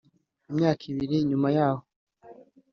Imyaka 0.49 0.83
ibiri 0.91 1.17
nyuma 1.29 1.47
yaho 1.57 1.83